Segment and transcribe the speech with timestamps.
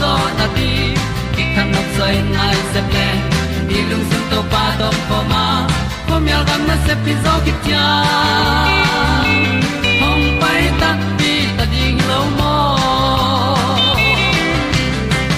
[0.00, 0.70] zo na ti
[1.34, 3.08] ki kan nok sai nai se ple
[3.68, 5.44] ni lung sun to pa to pa ma.
[6.06, 7.84] Ko myal gam na se pi zo ki tia
[10.00, 12.54] hom pai ta ti ta ding lo mo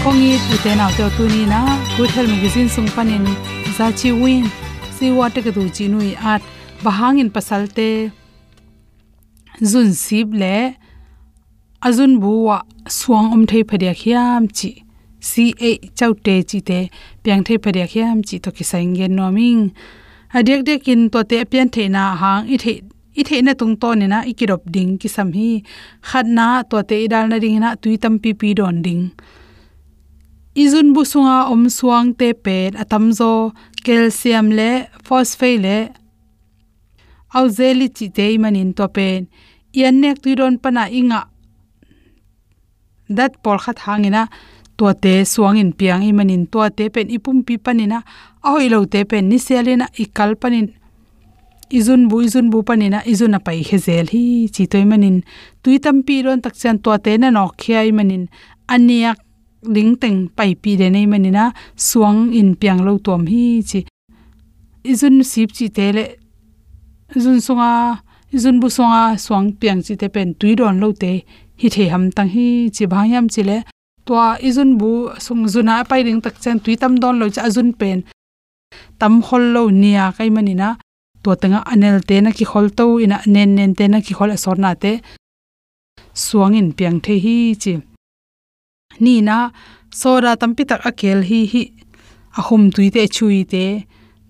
[0.03, 1.61] ko kongi tu te na te tu ni na
[1.97, 3.25] good health magazine sung panin
[3.77, 4.45] za chi win.
[4.97, 6.43] Si wa te ka du chi nui at
[6.85, 7.89] bahang in pasal te
[9.71, 10.57] zun sib le
[11.87, 12.59] azun buwa
[12.89, 14.71] suang om thei phadia khiam chi.
[15.21, 16.79] Si a chaute chi te
[17.23, 19.63] piang thei phadia khiam chi to ki saing gen noming
[20.39, 22.43] adek dek in to te pian the na hang.
[22.55, 22.77] I thei
[23.21, 25.51] i thei na tung to ne na ikirop ding ki sam hi.
[26.09, 29.05] Khat na to te idal na ring na tui tam pi pi don ding.
[30.63, 33.53] Izun bu sunga om suang te pet, atam zo,
[33.85, 34.71] calcium le,
[35.07, 35.79] phosphate le.
[37.37, 39.29] Auzeli chi te manin to pen
[39.73, 41.21] yan nek tu don pana inga
[43.09, 44.23] dat por khat hangina
[44.79, 47.99] to te suang in piang i manin to te pen ipum pi panina
[48.53, 50.69] oi lo te pen ni selena ikal panin
[51.79, 54.25] izun bu izun bu panina izun a pai hezel hi
[54.55, 55.17] chi toy manin
[55.63, 58.25] tuitam pi ron tak chan to te na nok khiai manin
[58.75, 59.11] ania
[59.75, 61.45] ling teng pai pi de nei manina
[61.89, 63.81] suang in piang lo tom hi chi
[64.93, 66.05] izun sip chi te le
[67.17, 67.71] izun sunga
[68.37, 71.13] izun bu sunga suang piang chi te pen tui ron lo te
[71.61, 72.47] hi the ham tang hi
[72.77, 73.57] chi bhangyam chile
[74.07, 74.91] tua izun bu
[75.25, 77.99] sung zuna pai ring tak chen tui tam don lo cha azun pen.
[78.99, 80.69] Tam hol lo nia kai manina
[81.23, 84.31] to tanga anel te na ki hol to ina nen nen te na ki hol
[84.37, 84.93] asor na te.
[86.25, 87.73] Suang in piang the hi chi.
[89.05, 89.37] Ni na
[90.01, 91.63] sora tampi tak akel hi hi.
[92.39, 93.65] Ahum tuite chui te.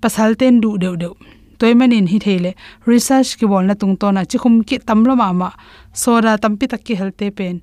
[0.03, 1.15] Pasal ten du deu deu.
[1.59, 2.51] Toy manin hi thele
[2.91, 5.49] research ki bol na tung to na chi khum ki tam lo ma ma
[5.93, 7.56] soda tampi takki helte pen.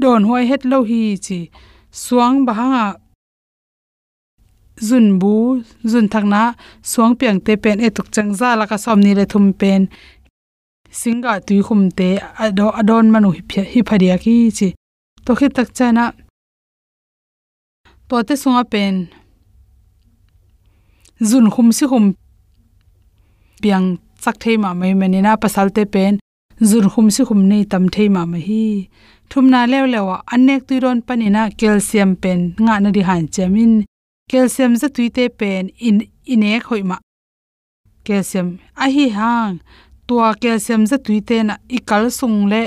[0.00, 1.50] Don hoi het lo hi chi.
[1.90, 2.86] Suang bahanga.
[4.88, 6.54] Zun bu, zun thakna.
[6.82, 9.88] Suang piang te pen e tuk chang za la ka som le thum pen.
[10.90, 12.08] Singa tui khum te
[12.44, 14.68] ado, adon manu hi hi pharia ki chi.
[15.24, 16.04] To khit tak chana
[18.08, 18.94] to te sunga pen.
[21.28, 22.06] Zun khum si khum.
[23.62, 23.86] Piang
[24.22, 26.14] chak thei ma mai na pasal te pen
[26.60, 28.88] zur khum si khum nei tam thei ma ma hi
[29.30, 33.84] thumna lew lewa anek tuiron panina calcium pen nga na di han chamin.
[34.30, 36.96] Calcium za tuite pen in, inek hoima.
[38.06, 39.60] Calcium a hi hang.
[40.06, 42.62] Tua calcium za tuite na ikal sung le.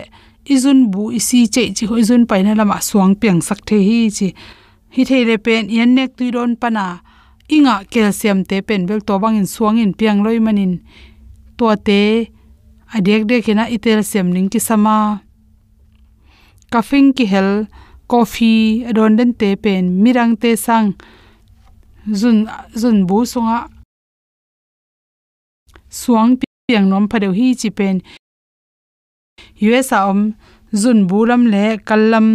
[0.45, 4.27] Izun bu isi che chi hoi zun paina lama suang piang sak the hi chi.
[4.95, 6.85] Hi thei le pen yan nek tuiron pana.
[7.55, 10.73] Inga calcium te pen bel to bang in suang in piang loi manin
[11.57, 12.01] to te
[12.95, 15.21] adek de kena itel sem ning ki sama.
[16.71, 17.51] Kafing ki hel
[18.11, 20.93] coffee adon den te pen, mirang te sang.
[22.19, 22.47] Zun
[22.81, 23.59] zun bu sunga.
[25.89, 28.01] Suang piang nom phadeu hi chi pen.
[29.61, 30.21] USA om,
[30.81, 32.27] zun bulam le kallam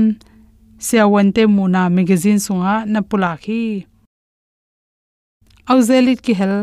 [0.79, 3.87] siawan te muna magazine sunga na pula khi
[5.73, 6.57] auzelit ki hel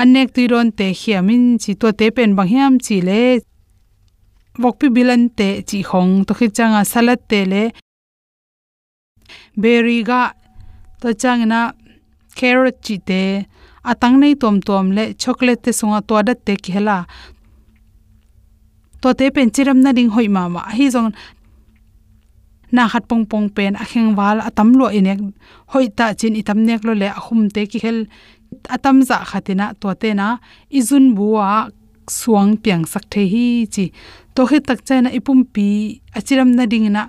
[0.00, 3.20] anek tuiron te hiamin chi to te pen bang hiam chi le
[4.62, 7.62] vokpi bilan te chi hong to khi changa salad te le
[9.60, 10.22] berry ga
[11.00, 11.60] to changna
[12.38, 13.22] carrot chi te
[13.90, 16.98] atang nei tom tom le chocolate te sunga to da te ki hela
[19.00, 21.10] to te pen chiram na ding hoi ma ma hi zong
[22.74, 25.20] na khat pong pong pen a kheng wal atam lo inek
[25.72, 27.98] hoi ta chin itam nek lo le ahum te ki hel
[28.74, 30.38] atam za khatina to te na
[30.78, 31.70] izun buwa
[32.18, 33.84] suang piang sak the hi chi
[34.34, 35.66] to khi tak chaina ipum pi
[36.18, 37.02] achiram na ding na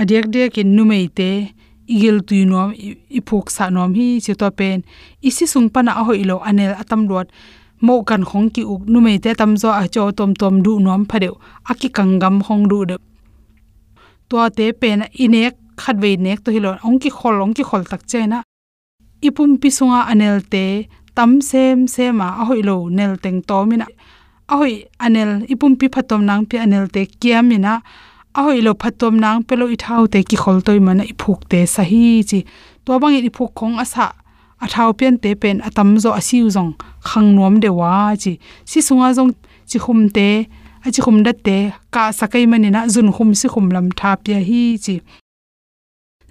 [0.00, 1.30] adiak de ki numei te
[1.94, 2.70] igel tuinom
[3.18, 4.78] ipok sa nom hi chi to pen
[5.28, 7.26] isi sung pana a hoilo anel atam lot
[7.86, 11.02] mo kan khong ki uk numei te tam zo a cho tom tom du nom
[11.10, 11.34] phadeu
[11.70, 12.96] aki kangam khong du de
[14.28, 17.82] to te pen inek khat ve nek to hilon ong ki khol ong ki khol
[17.90, 18.38] tak chena
[19.26, 23.86] ipum pisunga anel te, tam sem sema a hoilo nel teng to mina
[24.50, 24.74] a hoi
[25.06, 27.74] anel ipum pi phatom nang pi anel te kiamina.
[28.38, 31.60] A hoi lo phatom nang pelo ithau te ki khol toi mana i phuk te
[31.74, 32.40] sahi chi.
[32.84, 34.06] To bang e i phuk khong asa
[34.64, 36.72] a thau pen te pen atam zo asiu zong
[37.08, 38.32] khang nuam de wa chi.
[38.70, 39.32] Si sunga zong
[39.70, 40.28] chi khum te
[40.86, 41.56] a chi khum dat te
[41.94, 44.94] ka sakai manina zun khum si khum lam tha pya hi chi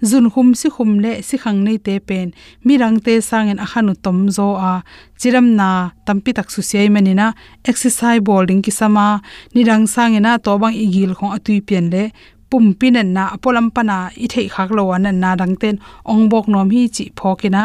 [0.02, 2.28] zun khum si khum le si khang nei te pen.
[2.66, 4.72] Mirang te sangen a khanu tom zo a.
[5.20, 5.68] Chiram na
[6.06, 7.26] tampi tak su sei manina
[7.70, 9.06] exercise bowling ki sama.
[9.54, 12.04] Nirang sangena to bang igil khong atui pen le.
[12.50, 15.76] Pum pinan na, apolam pana i thei khak lo an na dang ten
[16.12, 17.62] ong bok nom hi chi phokina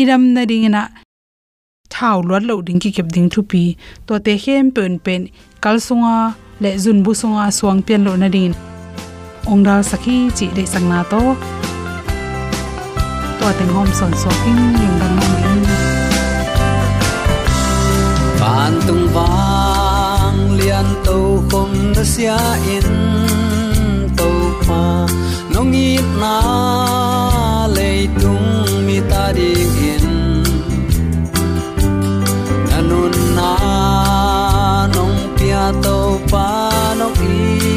[0.00, 0.82] iram na ringina
[1.92, 3.62] thau lot lo ding ki kep ding thu pi.
[4.06, 5.22] To te hem pen pen,
[5.62, 6.16] kal sunga
[6.62, 8.54] le zun bu sunga suang pen lo na ding
[9.50, 11.22] ong dal sakhi chi de sang na to.
[13.40, 15.60] ตัวถึงโฮมสนโซกิ้งยิงดังยิง
[18.40, 19.36] ปานตุงวา
[20.32, 21.18] งเลียนเต้า
[21.50, 21.70] คม
[22.10, 22.32] เสีย
[22.66, 22.90] อิน
[24.16, 24.30] เต้า
[24.66, 24.84] ปา
[25.54, 25.90] นงอี
[26.22, 26.38] นา
[27.72, 28.44] เลยตุง
[28.86, 30.06] มีตาดีอิน
[32.68, 33.54] นันนุนนา
[34.96, 35.98] น้งเปียเต้า
[36.32, 36.48] ปา
[37.00, 37.75] นงอี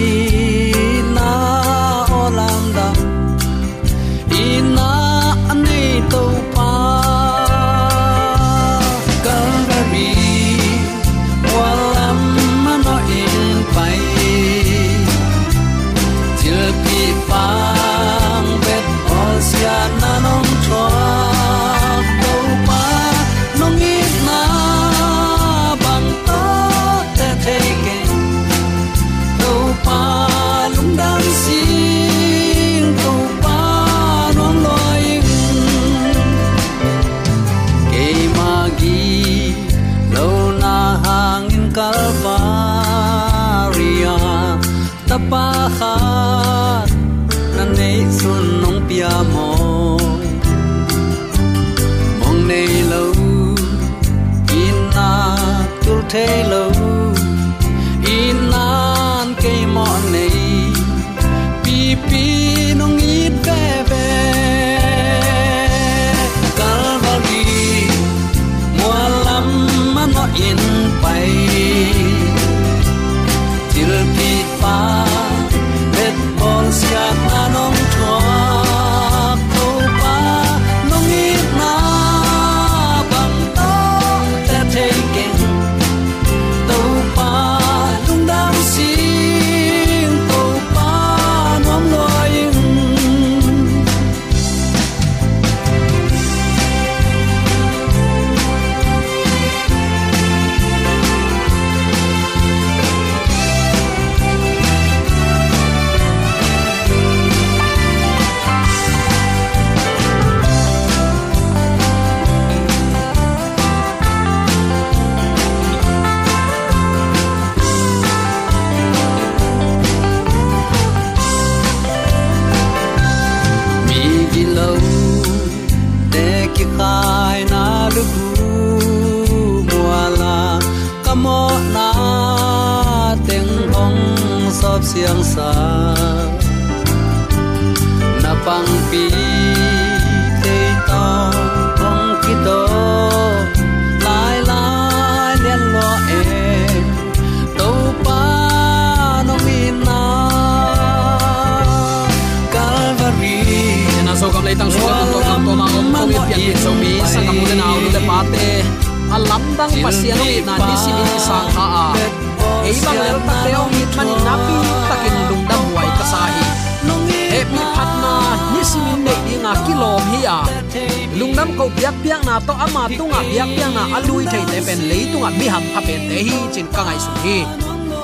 [171.19, 174.59] lung dam ko biak biak na to ama tunga biak biak na alui thei te
[174.67, 177.37] pen lei tunga mi ham kha pen te hi chin ka ngai su hi.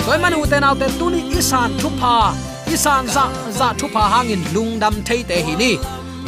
[0.05, 2.15] Toy manu te nau te tu ni isan thu pa
[2.75, 3.25] isan za
[3.57, 5.71] za thu pa hangin lung dam thei te hi ni.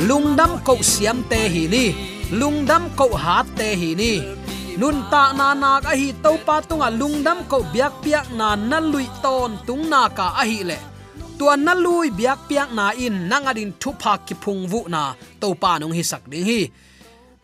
[0.07, 1.85] Lung dam ko siam te hi ni
[2.39, 4.13] lung dam ko hat te hi ni.
[4.81, 8.77] Nun ta na na a hi to pa tunga lungdam ko biak piak na na
[8.79, 10.77] lui ton tung na ka a hi le
[11.37, 15.13] tua na lui, biak piak na in nangadin thu pha ki phung vu na.
[15.41, 16.61] To pa nong hi sak ding hi.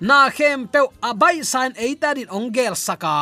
[0.08, 3.18] Na khem pe abai san eita din ongel saka.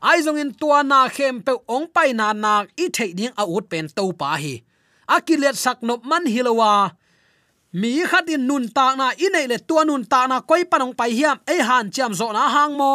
[0.00, 3.44] Ai zong in tua na khem pe ong pai na na i thei ding a
[3.44, 4.54] ut pen to pa hi.
[5.14, 6.72] Akilet sak nop man hilowa
[7.80, 11.12] mi khát in nun ta na inei le tua nun ta na koi panong pai
[11.18, 12.92] hiam, ei han cham zo na hang mo.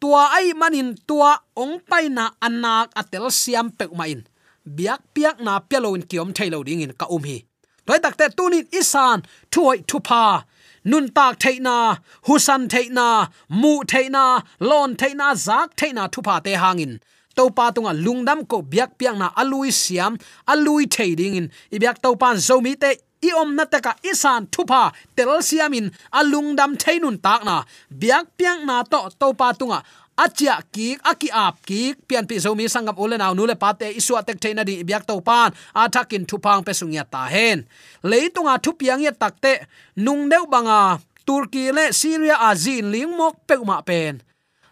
[0.00, 4.22] Tua ai manin tua ong pai na anak atel siam pe main
[4.66, 7.44] biak piak na pelowin kiom thailo ding in ka um hi.
[7.86, 10.44] Toy takte tunin isan thuai thupa.
[10.84, 17.00] Nun tak theina, husan theina, mu theina lon theina, zak theina thupa te hangin.
[17.36, 21.46] To pa tunga lungdam ko biak piak na alui siam, alui thading in.
[21.72, 22.90] Ibyak to pan zomi te
[23.22, 27.62] i om na ta ka isan thupa, tel siamin alungdam theinun tak na.
[27.90, 29.82] Biak piak na to to pa tunga
[30.16, 34.38] achia ki aki ap ki pian pi zomi sangam ole naw nule pate isua tek
[34.40, 37.64] theina di biak to pan athakin thupang pe sungya ta hen.
[38.04, 39.66] Leitunga thupiang ya takte
[39.96, 44.22] nung deu banga, turki le syria azin ling mok pe ma pen.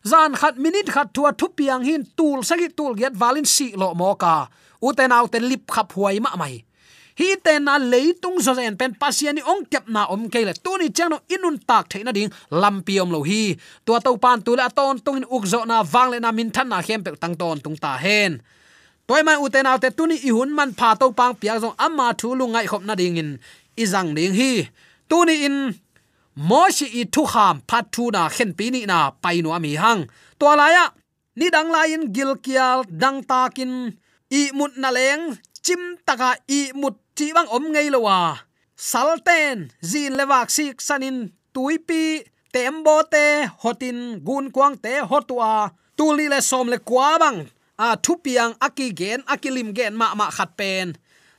[0.05, 4.49] Zan khat minute khat thua thupiang hin tul sagi tul get valin si lo moka
[4.81, 6.65] uten autte lip khap huai ma mai
[7.21, 10.73] hi te na leitung zo zen pen pasian ni ong kep na om kele tu
[10.81, 12.31] ni chang no inun tak theina ding.
[12.63, 13.43] Lampi om lo hi
[13.85, 16.49] tua to pan tu la ton tung in uk zo na wang le na min
[16.55, 18.41] than na hem pe tang ton tung ta hen.
[19.07, 22.07] Toy mai uten autte tu ni i hun man pha to pang piak zo amma
[22.21, 23.31] thu lu ngai khop na ding in
[23.83, 24.53] izang ding hi
[25.11, 25.57] tu ni in
[26.49, 29.73] mo shi i thu kham phat thu na khen pi ni na pai no ami
[29.83, 30.03] hang.
[30.39, 30.85] To la ya
[31.39, 33.73] ni dang la in gil kial dang takin
[34.39, 35.23] i mut na leng,
[35.65, 38.19] chim taka i mut chi bang om ngei lowa
[38.91, 39.59] salten
[39.91, 41.19] zin lewak sik sanin
[41.55, 42.03] tuipi
[42.53, 43.27] tembo te
[43.63, 45.53] hotin gun kwang te hotwa
[45.97, 47.39] tuli le som le kwa bang
[47.87, 50.89] a thupiang aki gen akilim gen ma ma khat pen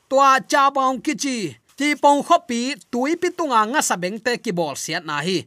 [0.09, 1.37] tua cha bang kichi
[1.77, 2.61] ti pong khopi
[2.91, 5.37] tuipi tunga nga sabeng te ki bol siat na hi.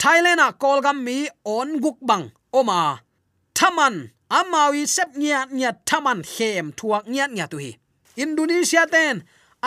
[0.00, 1.18] Thailand a kolgam mi
[1.56, 2.24] on guk bang
[2.58, 2.80] oma
[3.58, 3.94] thaman
[4.38, 7.72] amawi sep nya nya thaman hem thuak nya nya tu hi.
[8.24, 9.14] Indonesia ten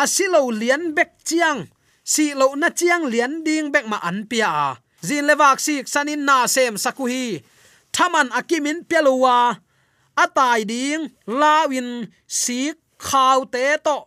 [0.03, 1.67] asilo lian bek chiang.
[2.03, 4.79] Si lo na chiang lian ding bek ma an pia.
[5.03, 7.43] Zin lewak sik sanin na sem sakuhi.
[7.91, 9.59] Thaman akimin pelowa
[10.15, 13.97] atai ding lawin sik khaw te to.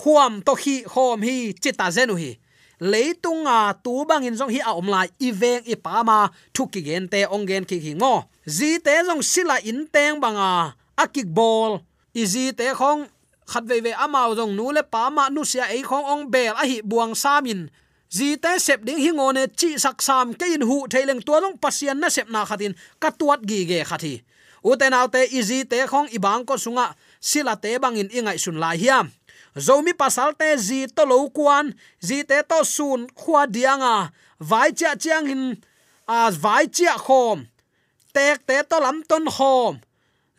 [0.00, 2.32] Khuam to hi khom hi chita zenu hi.
[2.80, 4.88] Leitunga tu bangin jong hi a om
[5.20, 8.24] iveng i pama thuki gen te ong gen ki hi ngo.
[8.56, 10.72] Zi te jong sila in teng banga.
[10.96, 11.84] Akik bol.
[12.16, 13.04] Izi te khong
[13.52, 16.54] khat ve ve amao jong nu le pa ma nu sia ei khong ong bel
[16.62, 17.60] a hi buang samin
[18.10, 21.56] zi te sep ding hi ngone chi sak sam ke in hu thaileng to long
[21.62, 22.74] pasian na sep na khatin.
[23.02, 24.14] Ka tuat gi ge khathi.
[24.90, 26.94] Nào te izi te khong ibang ko sunga.
[27.20, 29.10] Sila te bangin ingai sun lai hiam
[29.56, 34.10] zomi pasal te zi to lo kwan zi te to sun khwa dianga.
[34.40, 35.56] Vai cha chiang in,
[36.08, 37.46] a vai chia khom.
[38.14, 39.78] Tek te to lam ton khom.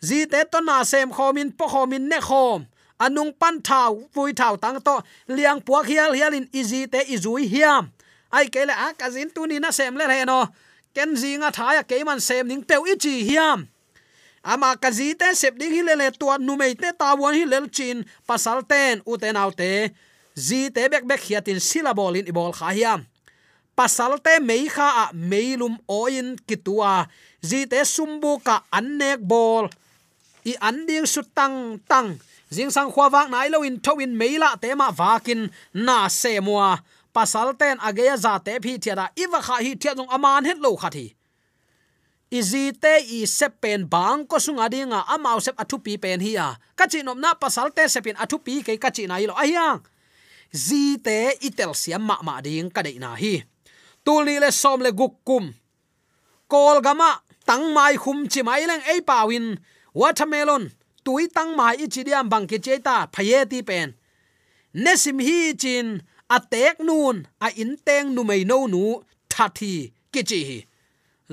[0.00, 2.66] Zi te to na sem khom in, po khom in ne khom
[3.02, 4.96] anung pan thau, vui thau tang to.
[5.26, 7.90] Liang puak hial hial in izi te izui hiam.
[8.30, 10.46] Ai kele ak, azin tu ni na sem le he no.
[10.94, 13.66] Ken zinga thaya ke man sem ning peu ichi hiam.
[14.44, 17.44] Ama kazi te sep ding hi le le tuat nu mei te ta won hi
[17.44, 19.90] lel chin pasal ten u te nau te.
[20.34, 23.06] Zi te bek bek hiatin syllable in ibol kha hiam.
[23.76, 27.06] Pasal te mei kha a meilum oin kitua.
[27.40, 29.70] Zi te sumbu ka annek bol.
[30.44, 32.18] I anding su tang tang
[32.56, 35.50] jing sang khwa wak nai lo in tho in meila te ma wakin
[35.86, 36.78] na se mua.
[37.14, 40.76] Pasal ten ageya za te phi thiara iwa kha hi thia jong aman het lo
[40.76, 41.06] khathi
[42.32, 46.56] izi te i sepen bang ko sunga dinga amau sep athu pi pen hi a.
[46.78, 49.84] Kachi nom na pasal te sepin athu pi ke kachi nai lo ayang
[50.64, 53.44] zi te itel siam ma ma ding ka dei na hi.
[54.04, 55.52] Tuli le som le gukum
[56.48, 59.46] kol gama tang mai khum chi mai leng ei pawin
[60.00, 60.72] watermelon
[61.04, 63.88] tui tang mai i chidiam bang ke cheta phaye ti pen.
[64.74, 65.86] Nesim hi chin
[66.36, 68.82] atek nun a in teng nu mei no nu
[69.32, 69.74] thathi
[70.12, 70.58] ki chi hi.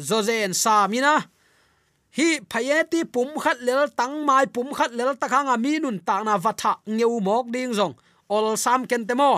[0.07, 1.13] Zozen sa mina
[2.17, 6.33] hi phayeti pum khat lel tang mai pum khat lel takhanga mi nun ta na
[6.45, 7.95] vatha ngeu mok ding zong.
[8.29, 9.31] Ol sam ken temo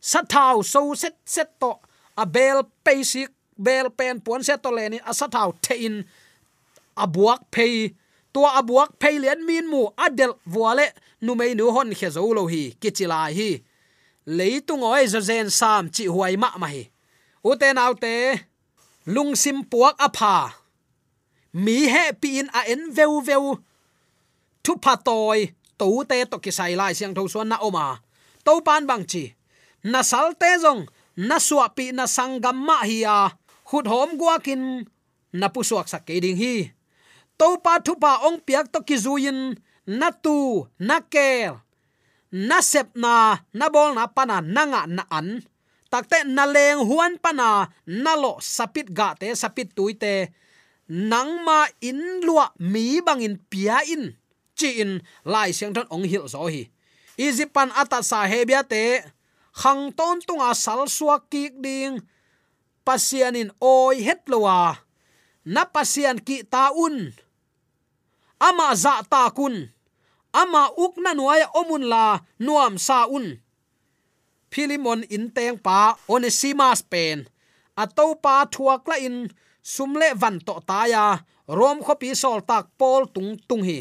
[0.00, 1.72] sathau so set set to
[2.16, 6.04] a bel basic bel pen pon set to leni a sathau te in
[6.96, 7.94] a buak pay
[8.32, 10.86] tua abuak pay min mu adel vuale
[11.24, 13.50] numei nu hon khe zo lo hi kichilai hi.
[14.26, 16.82] Leitung oi zozen sam chi huai ma ma hi.
[17.44, 18.14] Uten autte
[19.06, 20.34] lung sim puak apha
[21.52, 23.44] mi he pi in a en veu veu.
[24.64, 25.40] Thu pa toy
[25.78, 27.86] tu te to ki sai lai siang tho suan na oma
[28.44, 29.24] to pan bang chi.
[29.84, 30.82] Na sal te zong,
[31.28, 33.30] na suwa pi na sangam ma hi a.
[33.70, 34.62] Hut hom gua kin,
[35.32, 36.54] na pu suak sak ke ding hi
[37.38, 39.54] to pa thu pa ong piak to ki zuin
[39.86, 41.62] na tu na kel
[42.32, 45.40] na sep na na bol na pana nanga na an.
[45.88, 50.28] Takte na leng huan pana nalo sapit ga te, sapit tuite
[50.88, 54.12] nangma in lua mi bangin pia in.
[54.58, 56.68] Chi in, lai siang thon ong hil zo hi.
[57.16, 59.00] Izipan ata sa hebia te.
[59.56, 62.04] Khang ton tunga sal suak ki ding.
[62.84, 64.76] Pasianin oi het lowa
[65.48, 67.16] na pasian ki ta un
[68.40, 69.68] ama za ta kun.
[70.32, 73.26] Ama ukna nuai omun la nuam sa un.
[74.52, 77.18] Philimon in teng pa onesimas pen.
[77.76, 79.16] Ato pa thuak la in
[79.62, 81.04] sumle van to ta ya.
[81.58, 83.78] Rom kho pi sol tak pol tung tung hi.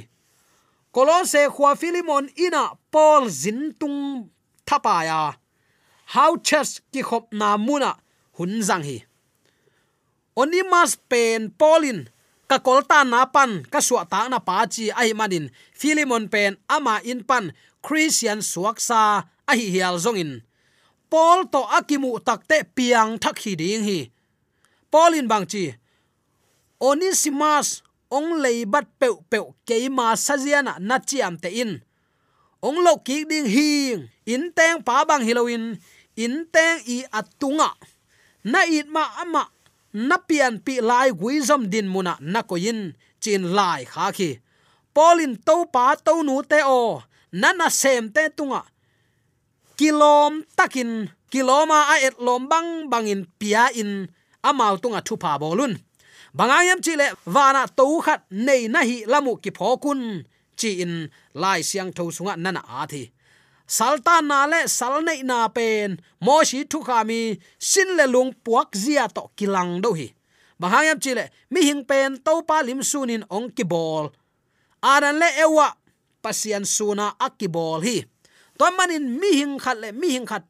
[0.94, 4.30] Kolose khwa philimon ina pol zin tung
[4.68, 5.20] thapa ya.
[6.14, 7.92] How church ki khop na muna
[8.38, 8.98] hun zang hi.
[10.42, 12.00] Onimas pen polin
[12.48, 15.52] ka kolta na pan, ka suwa ta na pa chi ai manin.
[15.76, 17.54] Philimon pen, ama in pan,
[17.86, 20.48] christian suaksa a hi hial zongin
[21.10, 24.00] paul to akimu takte piang thak hi ding hi.
[24.92, 25.76] Polin bang chi
[26.80, 27.82] onisimas
[28.12, 31.72] ong leibat pe pe keima sajiana na chiam te in.
[32.64, 35.80] Ong lo ki ding hing in teng pa bang hiloin
[36.16, 37.72] in teng i atunga.
[38.48, 39.44] Na it ma ama
[39.98, 42.56] napian pi lai guizom din muna na ko
[43.24, 44.30] chin lai kha khi.
[44.96, 47.02] Polin to pa to nu te o,
[47.42, 48.62] nana sem te tunga.
[49.78, 50.92] Kilom takin,
[51.32, 53.92] kiloma a et lom bang bangin pia in
[54.50, 55.74] amau tunga thu pa bolun.
[56.38, 60.02] Bangayam chile wana to khat nei na hi lamu ki phokun,
[60.60, 60.94] chi in
[61.42, 63.04] lai siang tho sunga nana a thi
[63.68, 66.00] salta na le sal nei na pen.
[66.26, 70.08] Mo shi thu kha mi sin le lung puak zia to kilang do hi.
[70.60, 74.10] Bahayam chile mi hing pen to pa lim sunin ong ki bol.
[74.82, 75.68] Aran le ewa
[76.24, 77.98] pasian suna akibol hi.
[78.58, 80.44] To manin mi hing khat le, mi hing khat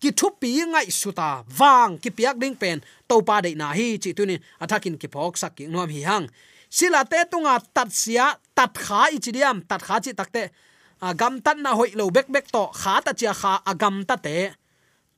[0.00, 3.98] ki thu pi ngai suta wang ki piak ding pen to pa de na hi
[4.02, 6.26] chi tunin athakin ki phok sak ki nom hi hang.
[6.70, 10.54] Sila te tunga tat sia, tat kha ichidiam tat kha chi takte
[11.00, 14.36] agam tan na hoi lo bek bek to kha ta chia kha agam ta te.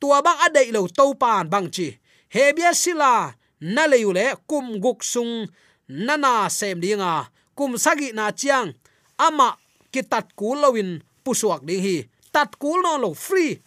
[0.00, 1.88] Tua bang adei lo to pan bang chi.
[2.34, 5.46] Hebia sila, na le le kum guk sung
[5.88, 8.72] nana sem dinga kum sagi na chiang,
[9.18, 9.48] ama
[9.92, 10.90] kitat kul lowin
[11.24, 11.96] pusuak ding hi.
[12.32, 13.60] Tat kul no lo free,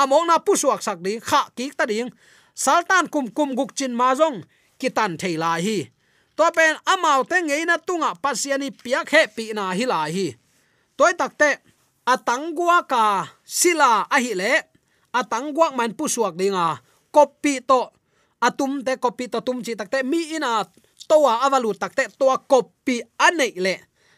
[0.00, 2.08] among na pusuak sak ding, kha ki ta ding.
[2.56, 4.40] Saltan kum kum guk chin ma jong
[4.80, 5.92] kitan theila hi.
[6.36, 10.36] To pen amau te ngei na tunga pasiani piak he pi na hi la hi
[10.96, 11.60] toy takte
[12.08, 14.52] atangwa ka sila ahi le.
[15.12, 16.80] Atangwa man pusuak dinga.
[17.12, 17.88] Copy to
[18.40, 20.04] atum te copy to tum chi takte.
[20.04, 20.64] Mi ina
[21.08, 23.76] towa avalu takte, towa copy anei le.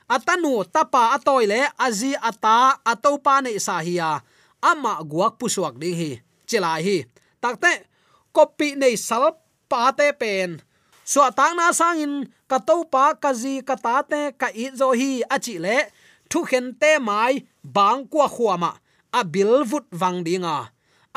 [0.08, 4.24] Atanu, tapa atoi le, azi ata atopa nei sahia
[4.64, 6.10] ama guak pusuak ding hi
[6.48, 6.96] chilai hi.
[7.42, 7.84] Takte
[8.32, 9.36] copy nei sal
[9.68, 10.64] pa te pen.
[11.04, 14.96] So tang na sangin ka to pa ka zi ka ta te ka i zo
[14.96, 15.92] hi achi le
[16.30, 18.70] thu khen te mai, bang kwa khuama.
[19.18, 20.56] A bil vut wang dinga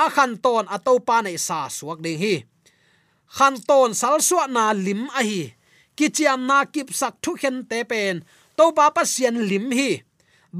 [0.03, 0.05] a.
[0.15, 2.35] Khan ton a to pa nei sa suak ding hi.
[3.35, 5.41] Khan ton sal suwa na lim a hi.
[5.97, 8.15] Kichiam na kip sak thu khen te pen.
[8.57, 9.91] To pa pa sian lim hi.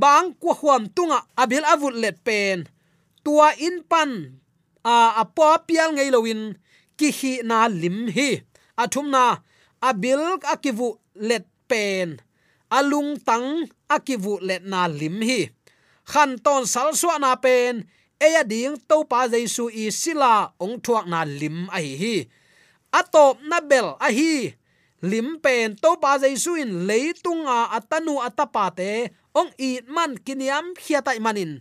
[0.02, 2.58] Bang kwa khuam tunga abil avut let pen.
[3.24, 4.12] Tua in pan,
[4.84, 6.42] a apo pial ngei lowin
[6.98, 8.30] ki hi na lim hi.
[8.82, 9.24] Athum na
[9.90, 10.22] abil
[10.54, 12.08] akivu let pen.
[12.72, 15.41] Alung tang akivu let na lim hi.
[16.12, 17.84] Khan ton sal suwa na pen,
[18.25, 22.15] eya ding to pa jaisu i sila ong thuak na lim a hi hi.
[22.99, 24.56] Atop na bel a hi.
[25.01, 28.91] Lim pen to pa jaisu in leitunga atanu atapa te,
[29.39, 31.60] ong i man kiniam khiatai manin.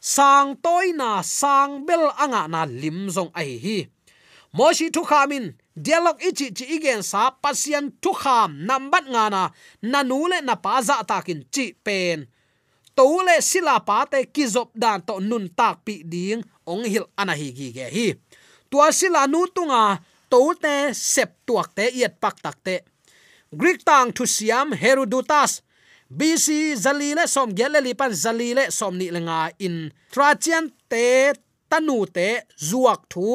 [0.00, 3.78] Sang toy na sang bel anga na lim zong ai hi
[4.52, 9.42] moshi thu khamin dialog ichi chi igen sa pasian thu kham nambat nga na
[9.82, 12.18] nanule na pa za dạ takin chi pen
[12.96, 17.68] tole sila pa te kizop dan to nun tak pi ding ong hil anahi gi
[17.76, 18.06] ge hi
[18.70, 19.84] tua sila nu tunga
[20.30, 22.74] to te sep tuak te yet pak tak te
[23.60, 25.52] greek tang thu siam herodotus
[26.10, 26.46] bc
[26.84, 29.76] zalile som geleli pan zalile som ni lenga in.
[30.10, 31.32] Trachian te
[31.70, 32.28] tanu te
[32.68, 33.26] zuak thu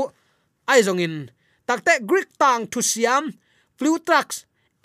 [0.67, 1.34] aizongin in?
[1.67, 3.25] Takte greek tang thu siam
[3.77, 4.35] plutarch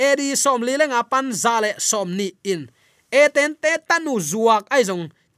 [0.09, 2.63] edi som li lenga pan zale som ni in.
[3.23, 4.85] Eten te tanu zuak ai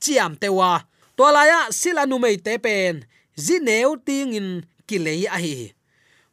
[0.03, 0.73] chiam te wa.
[1.17, 3.05] To la ya sila nu mei te pen,
[3.45, 4.49] zi neu ting in
[4.89, 5.73] kilei a hi.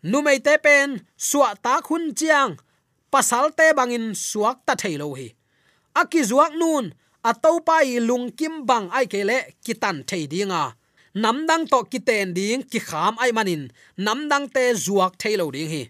[0.03, 2.53] Nu mei te pen suwa ta khun chiang,
[3.11, 5.27] pasal te bangin suak ta thailo hi.
[6.01, 6.85] Aki zuak nun
[7.29, 10.63] atau pai lung kim bang ai kele kitan thei dinga
[11.15, 13.71] namdang to kiten ding ki kham ai manin.
[13.97, 15.83] Namdang te zuak thailo ding hi.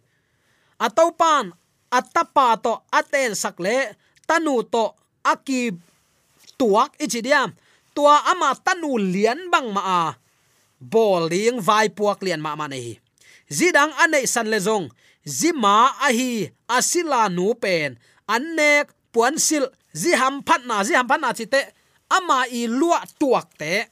[0.79, 1.51] Atau pan
[1.91, 3.95] atapa to aten sakle,
[4.27, 5.75] tanu to aki
[6.59, 7.51] tuak ichidiam
[7.95, 10.03] tua ama tanu lian bang ma a
[10.79, 12.99] bol ding vai puak lian ma ma nei
[13.49, 14.87] zidang anei san le zong.
[15.25, 17.97] Zima a hi asila nu pen.
[18.29, 21.61] Annek puan sil zi ham phat na zi ham phat na chite
[22.17, 23.89] ama i lua tuak te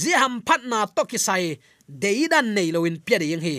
[0.00, 1.58] zi ham phat na to ki sai,
[2.02, 3.56] deidan nei loin pia ding hi.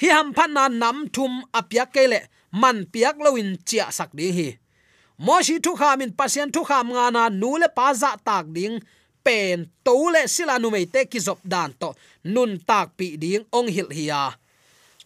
[0.00, 2.20] Hi ham phat na nam thum apia kele
[2.60, 4.48] man piak loin chia sak ding hi.
[5.18, 8.46] Mo shi thu kha min pasien thu kham nga na nu le pa za tak
[8.56, 8.76] ding
[9.24, 11.88] pen to le sila nu mei te ki zop dan to
[12.34, 14.22] nun tak pi ding ong hil hiya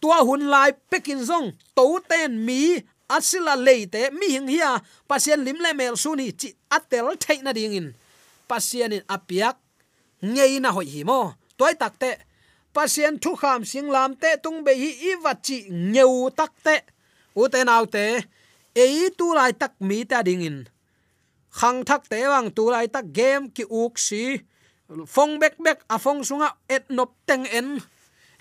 [0.01, 2.81] tua hun lai pekin zong to ten mi
[3.15, 4.71] asila leite mi hing hiya
[5.07, 7.87] pasien lim le mel suni chi atel theina ding in.
[8.49, 9.55] Pasien in apiak
[10.21, 11.33] ngei na hoi hi mo.
[11.57, 12.17] Toy takte
[12.73, 16.75] pasien thu kham sing lam te tung be hi i nhiều ngeu takte
[17.35, 18.21] u te nau te
[18.75, 20.63] ấy tu lai tak mi ta ding in.
[21.51, 24.39] Khang thak te wang tu lai tak game ki uk si.
[25.07, 27.79] Phong bek bek a phong sunga et nop teng en.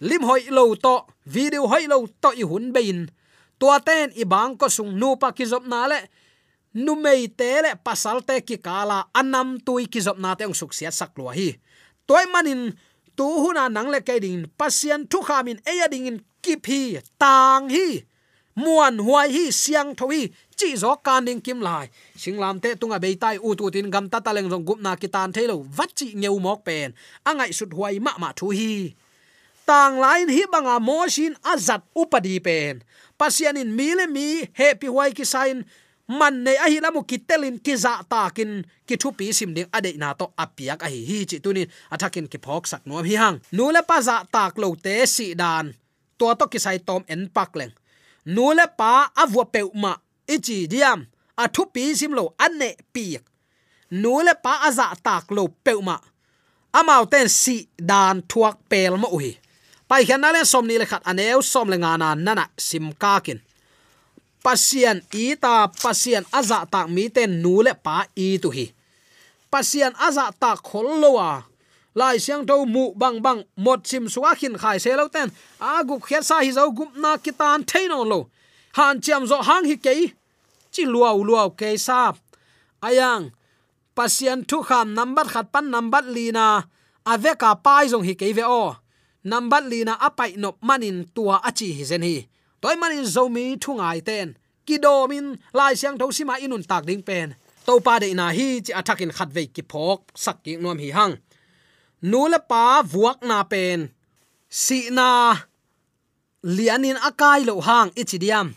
[0.01, 3.09] Lim hoi lo to, video hoi lo to i hun bein
[3.59, 6.01] tua ten i bang ko sung nu pa ki zop na le.
[6.79, 10.55] Nu mei te le, pasal te ki kala anam tui ki zop na te ong
[10.55, 11.51] suk sia sak lo hi
[12.09, 12.63] toy manin
[13.17, 16.83] tu huna nang le kai ding pasien thu kha min eya ding in kip hi,
[17.23, 17.89] tang hi.
[18.59, 20.21] Muan huai hi, siang thoi
[20.59, 21.87] chi zo kan ding kim lai.
[22.21, 24.97] Singlam te tunga be tai u tu tin gam ta ta leng rong gup na
[25.01, 26.89] ki tan thailo wat chi ngeu mok pen.
[27.29, 28.73] Angai sut huai ma ma thu hi.
[29.69, 32.83] Tang lain hi banga mo shin azat upadi pen.
[33.19, 34.29] Pasianin in mile mi,
[34.61, 35.57] happy huai ki sign
[36.09, 39.93] man ne a hi lamu kitelin ki za takin ki thu pi sim ding ade
[40.01, 43.37] na to apiak a hi hi chi tunin athakin ki phok sak no hi hang.
[43.57, 45.67] Nu le pa za tak lo te si dan.
[46.19, 47.73] To to ki sai tom en pak leng.
[48.35, 48.91] Nule pa
[49.23, 49.93] avua peuma
[50.35, 51.01] ichi diam.
[51.43, 53.05] A thu pi sim lo anne pi
[53.91, 55.97] nule pa aza tak lo peuma
[56.73, 59.33] amau ten si dan thuak pel mo hi.
[59.89, 62.93] Pai hian na le som ni le khat aneu som le nga na nana sim
[62.93, 63.41] ka kin
[64.45, 67.97] pasian i ta pasian aza tak mi ten nu le pa
[68.27, 68.67] i tu hi
[69.53, 71.31] pasian aza tak khol lowa
[71.99, 75.29] lai siang to mu bang bang mot sim suwa khin khai se lo ten
[75.61, 78.21] a gu khiat sa hi zo gup na kitan theino lo
[78.77, 79.93] han chiam zo hang hi ke
[80.73, 82.01] chi luau luau ke sa
[82.89, 83.25] ayang
[83.97, 86.47] pasian thu kham number khat pan number lina
[87.13, 88.77] aveka pai zong hi ke ve o.
[89.25, 92.29] Number lina apai nop manin tua achi hi zen hi
[92.63, 94.29] toy manin zomi thungai ten.
[94.67, 95.27] Kidomin
[95.59, 97.29] lai siang tho sima inun tak ding pen.
[97.67, 100.91] To pa de na hi chi attacking khat ve ki phok, sak ki nom hi
[100.99, 101.15] hang.
[102.11, 103.79] Nu la pa vuak na pen.
[104.49, 105.09] Si na
[106.57, 108.49] lianin akai lo hang ichidiam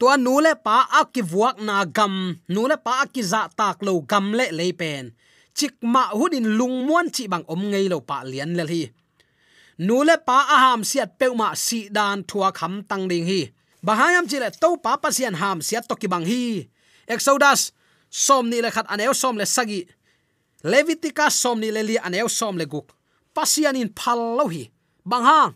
[0.00, 2.14] to nu le pa aki vuak na gam,
[2.48, 5.12] nu le pa aki za tak lo gam le le pen.
[5.56, 8.82] Chik ma hudin lung muan chi bang om ngei lo pa lian le hi
[9.86, 13.40] nule pa aham siat peuma ma si dan thua kham tang ding hi.
[13.86, 16.68] Bahayam chile to pa pasian ham siat to ki bang hi.
[17.14, 17.72] Exodus,
[18.26, 19.80] som ni le khat aneu, som le sagi.
[20.72, 22.86] Leviticus som ni le li aneu, som le guk.
[23.34, 24.64] Pasian in phal lo hi.
[25.10, 25.52] Bang hang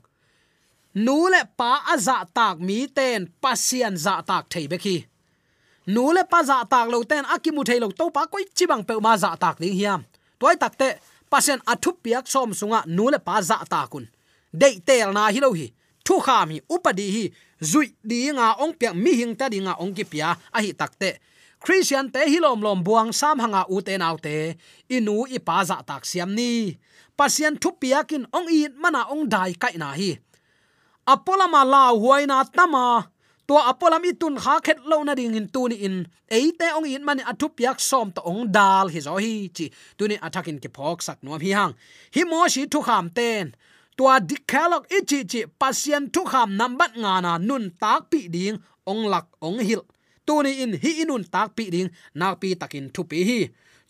[0.95, 4.97] nule pa aza tak mi ten pasian za tak thei be ki
[5.87, 9.13] nule pa za tak lo ten akimu thei lo to pa koi chibang pe ma
[9.19, 10.01] za tak ding hiam
[10.39, 10.89] toy takte
[11.31, 14.07] pasian athu piak som sunga nule pa za ta kun
[14.61, 15.67] dei tel na hi lo hi
[16.07, 17.25] thu kha mi upadi hi
[17.71, 20.71] zui di nga ong pya mi hing ta di nga ong ki pia a hi
[20.81, 21.11] takte
[21.65, 24.37] christian te hilom lom buang sam hanga u te nau te
[24.97, 26.77] inu i pa za tak siam ni.
[27.19, 30.11] Pasian thu piakin ong i mana ong dai kai na hi
[31.13, 32.87] apolama la huaina tama
[33.49, 35.47] to apolam itun kha khet lo na ding in.
[35.55, 35.97] Tuni in
[36.29, 39.67] eite ong in mani athu piak som to ong dal hi zo hi chi
[39.99, 41.73] tuni attacking ke phok sak nuam hi hang
[42.15, 43.55] hi mo shi thu kham ten
[43.97, 48.57] tua dikhalok ichi chi pasien thu kham nambat nga na nun tak pi ding
[48.91, 49.83] ong lak ong hil.
[50.27, 53.41] Tuni in hi inun tak pi ding na pi takin thu pi hi.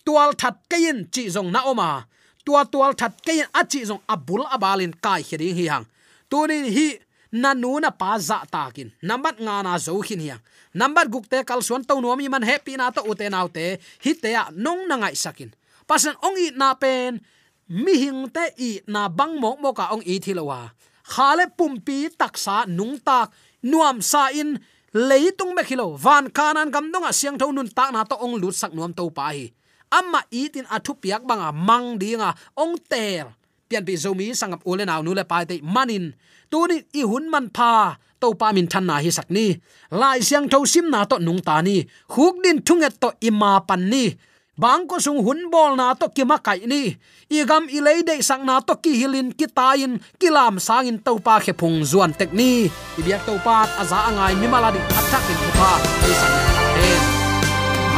[0.04, 2.06] Tual that kayin chi zong na oma.
[2.44, 5.86] Tua tual that kayin achi zong abul abalin kai heding hi hang.
[6.30, 6.88] Tuni hi
[7.32, 10.42] na nu na pa za takin number nga na zo khin hiang
[10.74, 14.12] number guk te kal suan to nuami man happy na to ute nau te, hi
[14.14, 15.50] te ya nong na ngai sakin.
[15.86, 17.22] Pasan ong i na pen
[17.68, 20.74] mi hing te i na bang mo mo ka ong i thilowa
[21.04, 24.56] khale pumpi taksa nung tak, nuam sa in,
[24.96, 26.00] leitung me khilo.
[26.00, 29.12] Van kanan gam donga siang tho nun tak na to ong lut sak nuam to
[29.12, 29.52] pa hi.
[29.92, 33.28] Amma itin athu piak banga mang dinga ong ter.
[33.68, 36.16] Pian pi zomi sangap ule naw nu le pai te manin.
[36.50, 39.54] Tuni i hun man pha to pa min than na hi sak ni.
[39.92, 41.84] Lai siang tho sim na to nung ta ni.
[42.16, 44.16] Huk din thunget to ima pan ni
[44.54, 46.94] bang ko sung hun bol na to ki ma kai ni.
[47.30, 50.62] I gam i lei de sang na to ki hilin ki ta in ki lam
[50.62, 52.70] sang in to pa khe phung zuan tek ni.
[52.98, 55.70] I biak to pa aza angai mi mala di attack in pa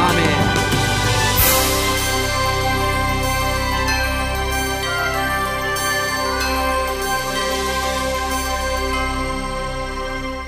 [0.07, 0.46] amen.